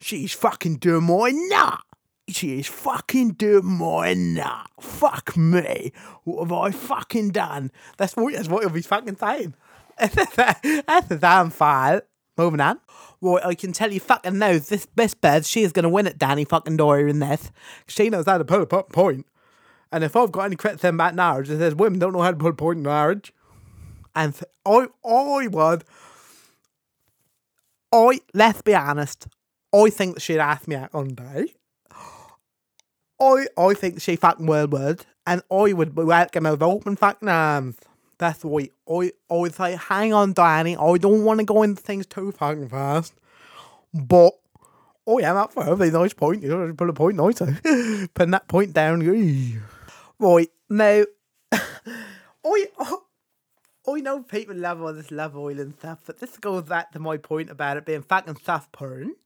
she's 0.00 0.34
fucking 0.34 0.76
doing 0.76 1.04
more 1.04 1.30
not. 1.32 1.82
She 2.28 2.60
is 2.60 2.66
fucking 2.66 3.32
doing 3.32 3.64
more 3.64 4.14
not. 4.14 4.70
Fuck 4.78 5.34
me. 5.34 5.92
What 6.24 6.42
have 6.42 6.52
I 6.52 6.70
fucking 6.72 7.30
done? 7.30 7.72
That's 7.96 8.14
what, 8.16 8.34
that's 8.34 8.48
what 8.48 8.64
he'll 8.64 8.70
be 8.70 8.82
fucking 8.82 9.16
saying. 9.16 9.54
that's 9.98 11.10
a 11.10 11.16
damn 11.16 11.48
file. 11.48 12.02
Moving 12.36 12.60
on. 12.60 12.80
Right, 13.22 13.46
I 13.46 13.54
can 13.54 13.72
tell 13.72 13.90
you 13.90 14.00
fucking 14.00 14.36
now, 14.36 14.58
this 14.58 14.84
best 14.84 15.22
bed, 15.22 15.46
she 15.46 15.62
is 15.62 15.72
going 15.72 15.84
to 15.84 15.88
win 15.88 16.06
it, 16.06 16.18
Danny 16.18 16.44
fucking 16.44 16.76
Dyer 16.76 17.08
in 17.08 17.20
this. 17.20 17.50
She 17.86 18.10
knows 18.10 18.26
how 18.26 18.36
to 18.36 18.44
put 18.44 18.60
a 18.60 18.66
point. 18.92 19.26
And 19.92 20.02
if 20.02 20.16
I've 20.16 20.32
got 20.32 20.46
any 20.46 20.56
criticism 20.56 20.96
about 20.96 21.14
marriage, 21.14 21.50
it 21.50 21.58
says 21.58 21.74
women 21.74 21.98
don't 21.98 22.14
know 22.14 22.22
how 22.22 22.30
to 22.30 22.36
put 22.36 22.52
a 22.52 22.56
point 22.56 22.78
in 22.78 22.84
marriage. 22.84 23.32
And 24.16 24.34
I, 24.64 24.88
I 25.04 25.48
would, 25.48 25.84
I, 27.92 28.20
let's 28.32 28.62
be 28.62 28.74
honest, 28.74 29.26
I 29.72 29.90
think 29.90 30.14
that 30.14 30.20
she'd 30.20 30.38
ask 30.38 30.66
me 30.66 30.76
out 30.76 30.94
one 30.94 31.14
day. 31.14 31.54
I, 33.20 33.46
I 33.56 33.74
think 33.74 34.00
she 34.00 34.16
fucking 34.16 34.46
well 34.46 34.66
would. 34.68 35.04
And 35.26 35.42
I 35.50 35.72
would 35.72 35.94
welcome 35.94 36.44
her 36.46 36.52
with 36.52 36.62
open 36.62 36.96
fucking 36.96 37.28
arms. 37.28 37.76
That's 38.18 38.44
why 38.44 38.70
I, 38.88 39.12
I 39.30 39.34
would 39.34 39.54
say, 39.54 39.76
hang 39.76 40.12
on, 40.12 40.34
Dani. 40.34 40.76
I 40.76 40.98
don't 40.98 41.24
want 41.24 41.40
to 41.40 41.44
go 41.44 41.62
into 41.62 41.82
things 41.82 42.06
too 42.06 42.32
fucking 42.32 42.68
fast. 42.68 43.14
But 43.92 44.32
oh 45.06 45.18
yeah, 45.18 45.34
up 45.34 45.52
for 45.52 45.82
a 45.82 45.90
nice 45.90 46.14
point. 46.14 46.42
You 46.42 46.48
know, 46.48 46.72
put 46.72 46.88
a 46.88 46.92
point 46.92 47.16
nicer. 47.16 47.58
Putting 48.14 48.30
that 48.30 48.48
point 48.48 48.72
down. 48.72 49.00
Right, 50.22 50.50
now, 50.70 51.02
I, 51.52 52.66
I 53.88 54.00
know 54.02 54.22
people 54.22 54.54
love 54.54 54.80
all 54.80 54.92
this 54.92 55.10
love 55.10 55.36
oil 55.36 55.58
and 55.58 55.74
stuff, 55.74 56.02
but 56.06 56.20
this 56.20 56.36
goes 56.36 56.62
back 56.62 56.92
to 56.92 57.00
my 57.00 57.16
point 57.16 57.50
about 57.50 57.76
it 57.76 57.84
being 57.84 58.02
fucking 58.02 58.36
soft 58.36 58.70
porn. 58.70 59.16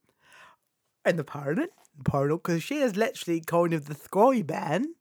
And 1.05 1.19
the 1.19 1.23
porn, 1.23 1.67
porno, 2.03 2.37
because 2.37 2.63
she 2.63 2.77
is 2.77 2.95
literally 2.95 3.41
kind 3.41 3.75
of 3.75 3.85
describing 3.85 4.95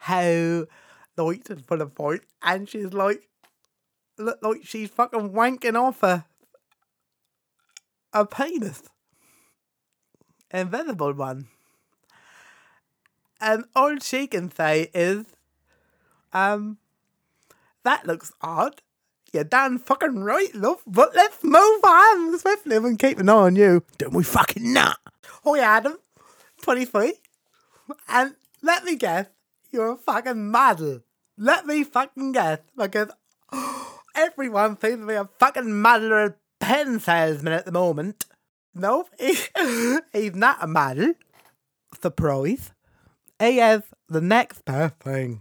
how 0.00 0.66
like 1.16 1.44
put 1.68 1.80
a 1.80 1.86
point, 1.86 2.22
and 2.42 2.68
she's 2.68 2.92
like, 2.92 3.28
look 4.18 4.40
like 4.42 4.64
she's 4.64 4.90
fucking 4.90 5.30
wanking 5.30 5.80
off 5.80 6.02
a 6.02 6.26
a 8.12 8.26
penis, 8.26 8.82
invisible 10.52 11.12
one, 11.12 11.46
and 13.42 13.64
all 13.74 13.98
she 13.98 14.26
can 14.26 14.50
say 14.50 14.88
is, 14.94 15.26
um, 16.32 16.78
that 17.84 18.06
looks 18.06 18.32
odd. 18.40 18.80
You're 19.32 19.44
damn 19.44 19.78
fucking 19.78 20.22
right, 20.22 20.54
love. 20.54 20.82
But 20.86 21.14
let's 21.14 21.42
move 21.42 21.84
on 21.84 22.38
swiftly 22.38 22.76
and 22.76 22.98
keep 22.98 23.18
an 23.18 23.28
eye 23.28 23.32
on 23.32 23.56
you. 23.56 23.82
Don't 23.98 24.14
we 24.14 24.22
fucking 24.22 24.72
not? 24.72 24.98
Hi, 25.44 25.58
Adam. 25.58 25.98
23. 26.62 27.14
And 28.08 28.36
let 28.62 28.84
me 28.84 28.96
guess, 28.96 29.26
you're 29.70 29.92
a 29.92 29.96
fucking 29.96 30.50
model. 30.50 31.00
Let 31.36 31.66
me 31.66 31.82
fucking 31.82 32.32
guess, 32.32 32.60
because 32.76 33.10
everyone 34.14 34.78
seems 34.78 35.00
to 35.00 35.06
be 35.06 35.14
a 35.14 35.28
fucking 35.38 35.80
model 35.80 36.12
or 36.12 36.24
a 36.26 36.34
pen 36.60 37.00
salesman 37.00 37.54
at 37.54 37.64
the 37.64 37.72
moment. 37.72 38.26
No, 38.74 39.06
he, 39.18 39.36
he's 40.12 40.34
not 40.34 40.58
a 40.60 40.66
model. 40.66 41.14
Surprise. 42.00 42.71
He 43.42 43.58
is 43.58 43.82
the 44.08 44.20
next 44.20 44.64
best 44.64 44.94
thing. 45.00 45.40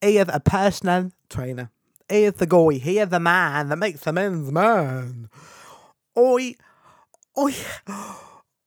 He 0.00 0.16
is 0.16 0.28
a 0.32 0.40
personal 0.40 1.12
trainer. 1.28 1.70
He 2.08 2.24
is 2.24 2.32
the 2.32 2.46
guy. 2.46 2.78
He 2.78 2.98
is 2.98 3.10
the 3.10 3.20
man 3.20 3.68
that 3.68 3.76
makes 3.76 4.00
the 4.00 4.14
men's 4.14 4.50
man. 4.50 5.28
I, 6.16 6.54
I, 7.36 7.54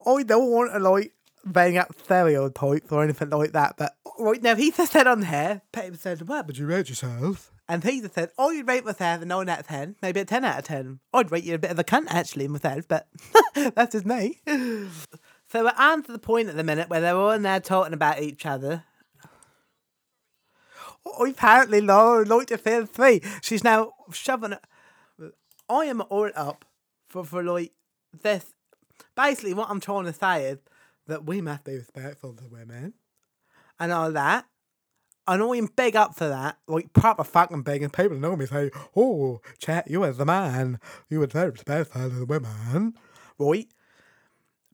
I 0.05 0.21
don't 0.21 0.51
want 0.51 0.73
to 0.73 0.79
like 0.79 1.11
bang 1.43 1.79
up 1.79 1.95
stereotypes 2.03 2.91
or 2.91 3.03
anything 3.03 3.31
like 3.31 3.53
that, 3.53 3.77
but 3.77 3.95
right 4.19 4.43
now 4.43 4.53
he 4.53 4.69
just 4.69 4.91
said 4.91 5.07
on 5.07 5.23
here, 5.23 5.63
Peter 5.73 5.97
said, 5.97 6.27
What 6.27 6.45
would 6.45 6.59
you 6.59 6.67
rate 6.67 6.89
yourself? 6.89 7.51
And 7.67 7.83
he 7.83 7.99
just 7.99 8.13
said, 8.13 8.29
Oh, 8.37 8.51
you'd 8.51 8.67
rate 8.67 8.85
myself 8.85 9.23
a 9.23 9.25
9 9.25 9.49
out 9.49 9.59
of 9.61 9.67
10, 9.67 9.95
maybe 10.03 10.19
a 10.19 10.25
10 10.25 10.45
out 10.45 10.59
of 10.59 10.65
10. 10.65 10.99
I'd 11.15 11.31
rate 11.31 11.45
you 11.45 11.55
a 11.55 11.57
bit 11.59 11.71
of 11.71 11.79
a 11.79 11.83
cunt 11.83 12.09
actually 12.09 12.47
myself, 12.47 12.87
but 12.87 13.07
that's 13.55 13.93
just 13.93 14.05
me. 14.05 14.39
So 15.51 15.65
we're 15.65 15.73
on 15.77 16.01
to 16.03 16.13
the 16.13 16.19
point 16.19 16.47
at 16.47 16.55
the 16.55 16.63
minute 16.63 16.89
where 16.89 17.01
they're 17.01 17.15
all 17.15 17.31
in 17.31 17.41
there 17.41 17.59
talking 17.59 17.93
about 17.93 18.21
each 18.21 18.45
other. 18.45 18.85
Oh, 21.05 21.25
apparently, 21.25 21.81
Laura 21.81 22.23
liked 22.23 22.49
to 22.49 22.57
feel 22.57 22.85
three. 22.85 23.21
She's 23.41 23.63
now 23.63 23.91
shoving 24.13 24.53
it. 24.53 24.63
I 25.67 25.85
am 25.85 26.01
all 26.09 26.29
up 26.35 26.63
for, 27.09 27.25
for 27.25 27.43
like 27.43 27.73
this. 28.21 28.45
Basically, 29.13 29.53
what 29.53 29.69
I'm 29.69 29.81
trying 29.81 30.05
to 30.05 30.13
say 30.13 30.45
is 30.45 30.59
that 31.07 31.25
we 31.25 31.41
must 31.41 31.65
be 31.65 31.75
respectful 31.75 32.33
to 32.35 32.45
women 32.45 32.93
and 33.77 33.91
all 33.91 34.11
that. 34.13 34.45
And 35.27 35.43
I'm 35.43 35.65
big 35.75 35.97
up 35.97 36.15
for 36.15 36.29
that, 36.29 36.59
like 36.67 36.93
proper 36.93 37.25
fucking 37.25 37.63
big. 37.63 37.83
And 37.83 37.91
people 37.91 38.17
know 38.17 38.37
me 38.37 38.45
say, 38.45 38.71
"Oh, 38.95 39.41
chat, 39.59 39.89
you 39.89 40.05
as 40.05 40.17
the 40.17 40.25
man, 40.25 40.79
you 41.09 41.19
would 41.19 41.33
very 41.33 41.49
respectful 41.49 42.09
to 42.09 42.15
the 42.15 42.25
women, 42.25 42.93
right?" 43.37 43.67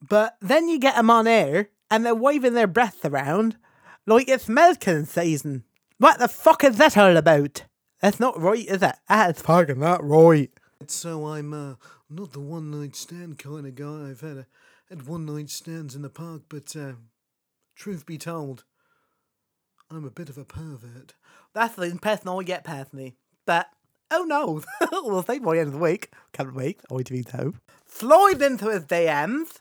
But 0.01 0.37
then 0.41 0.69
you 0.69 0.79
get 0.79 0.95
them 0.95 1.09
on 1.09 1.27
air 1.27 1.69
and 1.89 2.05
they're 2.05 2.15
waving 2.15 2.53
their 2.53 2.67
breath 2.67 3.03
around 3.03 3.57
like 4.05 4.27
it's 4.29 4.47
milking 4.49 5.05
season. 5.05 5.63
What 5.97 6.19
the 6.19 6.27
fuck 6.27 6.63
is 6.63 6.77
that 6.77 6.97
all 6.97 7.17
about? 7.17 7.63
That's 8.01 8.19
not 8.19 8.39
right, 8.39 8.65
is 8.65 8.83
it? 8.83 8.95
That's 9.09 9.41
fucking 9.41 9.79
not 9.79 10.03
right. 10.03 10.51
So 10.85 11.27
I'm 11.27 11.53
uh, 11.53 11.75
not 12.09 12.33
the 12.33 12.39
one 12.39 12.69
night 12.69 12.95
stand 12.95 13.39
kind 13.39 13.65
of 13.65 13.75
guy. 13.75 14.09
I've 14.09 14.21
had 14.21 14.37
a, 14.37 14.47
had 14.89 15.07
one 15.07 15.25
night 15.25 15.49
stands 15.49 15.95
in 15.95 16.03
the 16.03 16.09
park, 16.09 16.43
but 16.49 16.75
uh, 16.75 16.93
truth 17.75 18.05
be 18.05 18.17
told, 18.17 18.63
I'm 19.89 20.05
a 20.05 20.11
bit 20.11 20.29
of 20.29 20.37
a 20.37 20.45
pervert. 20.45 21.13
That's 21.53 21.75
the 21.75 21.83
impression 21.83 22.29
I 22.29 22.43
get 22.43 22.63
personally. 22.63 23.15
But, 23.45 23.67
oh 24.11 24.23
no, 24.23 24.61
we'll 24.91 25.23
see 25.23 25.39
by 25.39 25.55
the 25.55 25.61
end 25.61 25.67
of 25.67 25.73
the 25.73 25.79
week, 25.79 26.11
couple 26.33 26.51
of 26.51 26.55
weeks, 26.55 26.85
I 26.91 27.01
to 27.01 27.13
be 27.13 27.23
so. 27.23 27.53
Slide 27.87 28.41
into 28.41 28.69
his 28.69 28.83
DMs. 28.83 29.57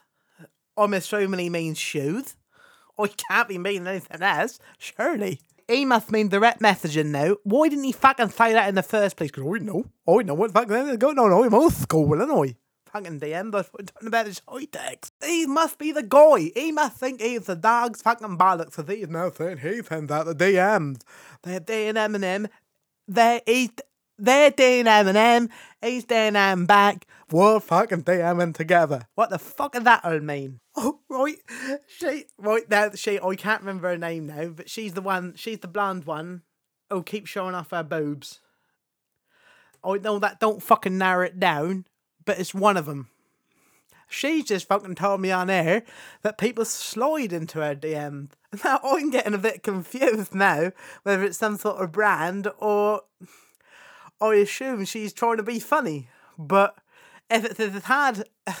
I'm 0.77 0.93
assuming 0.93 1.39
he 1.39 1.49
means 1.49 1.77
shoes. 1.77 2.35
I 2.99 3.07
can't 3.07 3.47
be 3.47 3.57
meaning 3.57 3.87
anything 3.87 4.21
else, 4.21 4.59
surely. 4.77 5.41
He 5.67 5.83
must 5.83 6.11
mean 6.11 6.29
direct 6.29 6.61
messaging 6.61 7.07
now. 7.07 7.35
Why 7.43 7.67
didn't 7.67 7.83
he 7.83 7.91
fucking 7.91 8.29
say 8.29 8.53
that 8.53 8.69
in 8.69 8.75
the 8.75 8.83
first 8.83 9.17
place? 9.17 9.31
Because 9.31 9.61
I 9.61 9.63
know. 9.63 9.85
I 10.07 10.23
know 10.23 10.33
what 10.33 10.51
fucking 10.51 10.73
is 10.73 10.97
going 10.97 11.19
on. 11.19 11.43
I'm 11.43 11.53
old 11.53 11.73
school, 11.73 12.13
and 12.13 12.31
I 12.31 12.55
fucking 12.87 13.19
DM, 13.19 13.51
but 13.51 13.69
we're 13.73 13.85
talking 13.85 14.07
about 14.07 14.27
his 14.27 14.41
high 14.47 14.65
text. 14.65 15.13
He 15.23 15.45
must 15.45 15.77
be 15.77 15.91
the 15.91 16.03
guy. 16.03 16.51
He 16.55 16.71
must 16.71 16.97
think 16.97 17.21
he's 17.21 17.45
the 17.45 17.55
dog's 17.55 18.01
fucking 18.01 18.37
bollocks. 18.37 18.77
Because 18.77 18.95
he's 18.95 19.09
now 19.09 19.29
saying 19.29 19.57
he 19.57 19.81
sends 19.81 20.11
out 20.11 20.25
the 20.25 20.35
DMs. 20.35 21.01
They're 21.43 21.59
doing 21.59 21.95
Eminem. 21.95 22.49
They're, 23.07 23.41
he's, 23.45 23.71
they're 24.17 24.51
doing 24.51 24.85
Eminem. 24.85 25.49
He's 25.81 26.05
doing 26.05 26.35
M 26.35 26.65
back. 26.65 27.05
We're 27.29 27.59
fucking 27.59 28.03
DMing 28.03 28.55
together. 28.55 29.07
What 29.15 29.29
the 29.29 29.39
fuck 29.39 29.73
does 29.73 29.83
that 29.83 30.05
all 30.05 30.19
mean? 30.19 30.59
Oh, 30.79 30.99
right. 31.09 31.37
She, 31.87 32.25
right 32.37 32.69
now, 32.69 32.91
she, 32.93 33.19
I 33.19 33.33
can't 33.33 33.61
remember 33.61 33.89
her 33.89 33.97
name 33.97 34.27
now, 34.27 34.49
but 34.49 34.69
she's 34.69 34.93
the 34.93 35.01
one, 35.01 35.33
she's 35.35 35.57
the 35.57 35.67
blonde 35.67 36.05
one 36.05 36.43
who 36.91 37.01
keeps 37.01 37.31
showing 37.31 37.55
off 37.55 37.71
her 37.71 37.81
boobs. 37.81 38.41
I 39.83 39.97
know 39.97 40.19
that 40.19 40.39
don't 40.39 40.61
fucking 40.61 40.95
narrow 40.95 41.25
it 41.25 41.39
down, 41.39 41.85
but 42.25 42.39
it's 42.39 42.53
one 42.53 42.77
of 42.77 42.85
them. 42.85 43.09
She 44.07 44.43
just 44.43 44.67
fucking 44.67 44.95
told 44.95 45.19
me 45.19 45.31
on 45.31 45.49
air 45.49 45.83
that 46.21 46.37
people 46.37 46.63
slide 46.63 47.33
into 47.33 47.59
her 47.59 47.75
DM. 47.75 48.29
Now 48.63 48.79
I'm 48.81 49.09
getting 49.09 49.33
a 49.33 49.37
bit 49.39 49.61
confused 49.61 50.33
now 50.33 50.71
whether 51.03 51.23
it's 51.23 51.37
some 51.37 51.57
sort 51.57 51.83
of 51.83 51.91
brand 51.91 52.47
or 52.59 53.01
I 54.19 54.35
assume 54.35 54.85
she's 54.85 55.13
trying 55.13 55.37
to 55.37 55.43
be 55.43 55.59
funny. 55.59 56.09
But 56.37 56.77
if 57.29 57.45
it's 57.45 57.59
as 57.59 57.83
hard, 57.83 58.23
if 58.47 58.55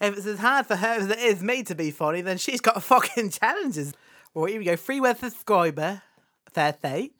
it's 0.00 0.26
as 0.26 0.38
hard 0.38 0.66
for 0.66 0.76
her 0.76 1.00
as 1.00 1.08
it 1.08 1.18
is 1.18 1.42
me 1.42 1.62
to 1.64 1.74
be 1.74 1.90
funny, 1.90 2.20
then 2.20 2.38
she's 2.38 2.60
got 2.60 2.82
fucking 2.82 3.30
challenges. 3.30 3.94
Well, 4.34 4.46
here 4.46 4.58
we 4.58 4.64
go. 4.64 4.76
Free 4.76 5.00
word 5.00 5.18
subscriber, 5.18 6.02
fair 6.52 6.72
Thursday. 6.72 7.10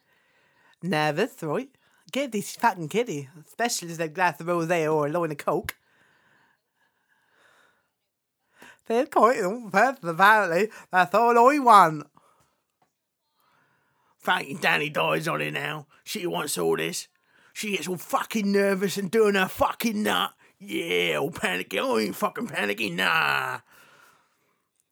Nervous, 0.83 1.43
right? 1.43 1.69
Giddy, 2.11 2.41
she's 2.41 2.57
fucking 2.57 2.87
giddy. 2.87 3.29
Especially 3.47 3.93
a 3.93 4.09
glass 4.09 4.41
of 4.41 4.47
rosé 4.47 4.93
or 4.93 5.07
a 5.07 5.11
line 5.11 5.31
of 5.31 5.39
coke. 5.39 5.77
They're 8.87 9.07
quite 9.07 9.41
person, 9.71 10.09
apparently. 10.09 10.69
That's 10.91 11.15
all 11.15 11.39
I 11.39 11.59
want. 11.61 12.07
Fucking 14.19 14.59
Danny 14.59 14.91
dies 14.91 15.29
on 15.29 15.41
it 15.41 15.53
now. 15.53 15.87
She 16.03 16.27
wants 16.27 16.59
all 16.59 16.77
this. 16.77 17.07
She 17.61 17.73
gets 17.73 17.89
all 17.89 17.99
fucking 17.99 18.51
nervous 18.51 18.97
and 18.97 19.11
doing 19.11 19.35
her 19.35 19.47
fucking 19.47 20.03
nut. 20.03 20.33
Yeah, 20.59 21.19
all 21.19 21.31
panicky. 21.31 21.79
Oh, 21.79 21.99
I 21.99 22.01
ain't 22.01 22.17
fucking 22.17 22.47
panicking, 22.47 22.97
nah. 22.97 23.59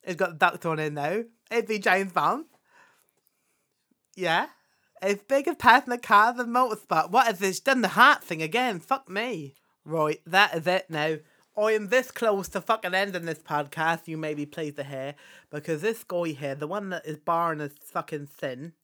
It's 0.03 0.17
got 0.17 0.67
on 0.67 0.79
in 0.79 0.93
now. 0.93 1.23
It'd 1.51 1.67
be 1.67 1.79
James 1.79 2.13
Bond. 2.13 2.45
Yeah. 4.15 4.49
It's 5.01 5.23
bigger 5.23 5.53
as 5.53 5.57
passing 5.57 5.93
the 5.93 5.97
car 5.97 6.35
than 6.35 6.49
motorsport. 6.49 7.11
What 7.11 7.33
is 7.33 7.39
this? 7.39 7.59
Done 7.59 7.81
the 7.81 7.89
heart 7.89 8.23
thing 8.23 8.43
again. 8.43 8.81
Fuck 8.81 9.09
me. 9.09 9.55
Right, 9.87 10.21
that 10.27 10.55
is 10.55 10.67
it 10.67 10.91
now. 10.91 11.17
I 11.57 11.73
am 11.73 11.89
this 11.89 12.11
close 12.11 12.49
to 12.49 12.61
fucking 12.61 12.93
ending 12.93 13.25
this 13.25 13.39
podcast. 13.39 14.09
You 14.09 14.19
may 14.19 14.35
be 14.35 14.45
pleased 14.45 14.77
to 14.77 14.85
hear 14.85 15.15
because 15.49 15.81
this 15.81 16.05
guy 16.05 16.33
here, 16.33 16.55
the 16.55 16.67
one 16.67 16.91
that 16.91 17.07
is 17.07 17.17
barring 17.17 17.61
is 17.61 17.73
fucking 17.83 18.29
sin, 18.39 18.75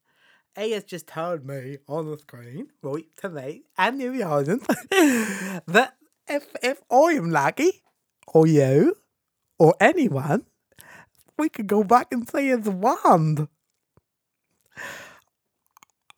A 0.56 0.70
has 0.70 0.84
just 0.84 1.08
told 1.08 1.44
me 1.44 1.78
on 1.88 2.10
the 2.10 2.18
screen, 2.18 2.68
right, 2.80 3.06
tonight, 3.16 3.62
and 3.76 4.00
the 4.00 4.22
audience, 4.22 4.64
that 5.66 5.94
if 6.28 6.46
if 6.62 6.80
I 6.90 7.14
am 7.16 7.30
lucky, 7.30 7.82
or 8.28 8.46
you, 8.46 8.96
or 9.58 9.74
anyone, 9.80 10.46
we 11.36 11.48
could 11.48 11.66
go 11.66 11.82
back 11.82 12.08
and 12.12 12.28
see 12.28 12.48
his 12.48 12.68
wand. 12.68 13.48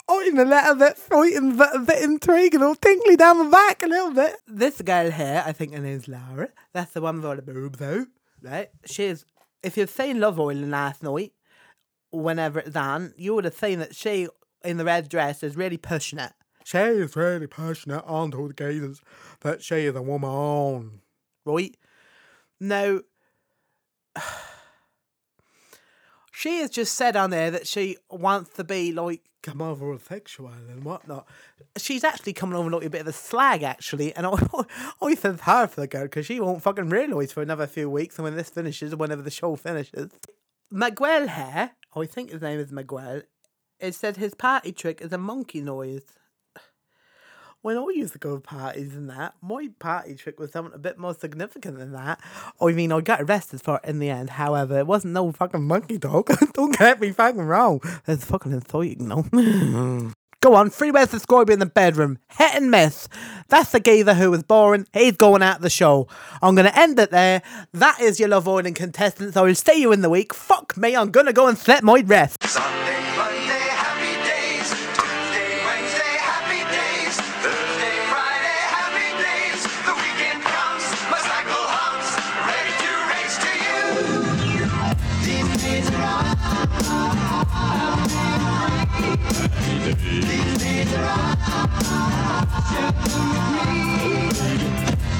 Oh, 0.09 0.23
I'm 0.25 0.39
a 0.39 0.45
little 0.45 0.75
bit 0.75 0.97
frightened, 0.97 1.57
but 1.57 1.75
a 1.75 1.79
bit 1.79 2.03
intrigued, 2.03 2.55
a 2.55 2.59
little 2.59 2.75
tingly 2.75 3.17
down 3.17 3.39
the 3.39 3.49
back 3.49 3.83
a 3.83 3.87
little 3.87 4.13
bit. 4.13 4.35
This 4.47 4.81
girl 4.81 5.11
here, 5.11 5.43
I 5.45 5.51
think 5.51 5.73
her 5.73 5.81
name's 5.81 6.07
Laura. 6.07 6.49
That's 6.73 6.93
the 6.93 7.01
one 7.01 7.17
with 7.17 7.25
all 7.25 7.35
the 7.35 7.41
boobs, 7.41 7.79
though. 7.79 8.05
Right? 8.41 8.69
She's, 8.85 9.25
if 9.63 9.75
you've 9.75 9.89
seen 9.89 10.21
Love 10.21 10.39
Island 10.39 10.71
last 10.71 11.03
night, 11.03 11.33
whenever 12.21 12.59
it's 12.59 12.75
on, 12.75 13.13
you 13.17 13.35
would 13.35 13.45
have 13.45 13.55
seen 13.55 13.79
that 13.79 13.95
she, 13.95 14.27
in 14.63 14.77
the 14.77 14.85
red 14.85 15.09
dress, 15.09 15.43
is 15.43 15.55
really 15.55 15.77
pushing 15.77 16.19
it. 16.19 16.33
She 16.63 16.77
is 16.77 17.15
really 17.15 17.47
pushing 17.47 17.65
passionate 17.65 18.03
onto 18.05 18.47
the 18.47 18.53
geezers 18.53 19.01
that 19.41 19.63
she 19.63 19.85
is 19.85 19.95
a 19.95 20.01
woman. 20.01 21.01
Right? 21.45 21.77
Now, 22.59 22.99
she 26.31 26.57
has 26.57 26.69
just 26.69 26.95
said 26.95 27.15
on 27.15 27.29
there 27.29 27.51
that 27.51 27.67
she 27.67 27.97
wants 28.09 28.51
to 28.55 28.63
be 28.63 28.91
like 28.91 29.21
come 29.47 29.61
over 29.61 29.97
sexual 29.97 30.49
and 30.49 30.83
whatnot. 30.83 31.25
She's 31.77 32.03
actually 32.03 32.33
coming 32.33 32.55
over 32.55 32.69
like 32.69 32.83
a 32.83 32.89
bit 32.89 33.01
of 33.01 33.07
a 33.07 33.13
slag, 33.13 33.63
actually, 33.63 34.13
and 34.15 34.27
I, 34.27 34.31
I 35.01 35.15
feel 35.15 35.37
hard 35.37 35.71
for 35.71 35.81
the 35.81 35.87
girl 35.87 36.03
because 36.03 36.25
she 36.25 36.39
won't 36.39 36.61
fucking 36.61 36.89
realise 36.89 37.31
for 37.31 37.41
another 37.41 37.67
few 37.67 37.89
weeks, 37.89 38.17
and 38.17 38.23
when 38.23 38.35
this 38.35 38.49
finishes, 38.49 38.95
whenever 38.95 39.21
the 39.21 39.31
show 39.31 39.55
finishes, 39.55 40.11
Miguel 40.69 41.29
here, 41.29 41.71
oh, 41.95 42.01
I 42.01 42.05
think 42.05 42.31
his 42.31 42.41
name 42.41 42.59
is 42.59 42.71
Miguel, 42.71 43.21
it 43.79 43.95
said 43.95 44.17
his 44.17 44.33
party 44.33 44.71
trick 44.71 45.01
is 45.01 45.13
a 45.13 45.17
monkey 45.17 45.61
noise. 45.61 46.03
When 47.61 47.77
I 47.77 47.87
used 47.95 48.13
to 48.13 48.19
go 48.19 48.35
to 48.35 48.41
parties 48.41 48.95
and 48.95 49.09
that, 49.09 49.33
my 49.41 49.69
party 49.79 50.15
trick 50.15 50.39
was 50.39 50.51
something 50.51 50.73
a 50.73 50.77
bit 50.77 50.97
more 50.97 51.13
significant 51.13 51.79
than 51.79 51.91
that. 51.93 52.19
I 52.61 52.71
mean, 52.71 52.91
I 52.91 53.01
got 53.01 53.21
arrested 53.21 53.61
for 53.61 53.81
it 53.83 53.89
in 53.89 53.99
the 53.99 54.09
end. 54.09 54.29
However, 54.31 54.77
it 54.77 54.87
wasn't 54.87 55.13
no 55.13 55.31
fucking 55.31 55.63
monkey 55.63 55.97
dog. 55.97 56.29
Don't 56.53 56.77
get 56.77 57.01
me 57.01 57.11
fucking 57.11 57.41
wrong. 57.41 57.81
It's 58.07 58.25
fucking 58.25 58.51
insulting, 58.51 59.07
no. 59.07 60.13
Go 60.39 60.53
on, 60.53 60.69
three 60.69 60.91
ways 60.91 61.09
to 61.09 61.19
you 61.27 61.45
in 61.51 61.57
the 61.57 61.65
bedroom. 61.65 62.19
Hit 62.29 62.53
and 62.53 62.69
miss. 62.69 63.09
That's 63.47 63.71
the 63.71 63.79
geezer 63.79 64.13
who 64.13 64.29
was 64.29 64.43
boring. 64.43 64.85
He's 64.93 65.13
going 65.13 65.41
out 65.41 65.61
the 65.61 65.69
show. 65.69 66.07
I'm 66.43 66.53
going 66.53 66.67
to 66.67 66.79
end 66.79 66.99
it 66.99 67.09
there. 67.09 67.41
That 67.73 67.99
is 67.99 68.19
your 68.19 68.29
Love 68.29 68.47
Island 68.47 68.75
contestants. 68.75 69.35
I 69.35 69.41
will 69.41 69.55
see 69.55 69.81
you 69.81 69.91
in 69.91 70.01
the 70.01 70.11
week. 70.11 70.35
Fuck 70.35 70.77
me, 70.77 70.95
I'm 70.95 71.09
going 71.09 71.25
to 71.25 71.33
go 71.33 71.47
and 71.47 71.57
set 71.57 71.83
my 71.83 72.03
rest. 72.05 72.43
Sunday, 72.43 73.16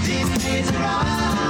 These 0.04 0.44
days 0.44 0.72
are 0.72 1.48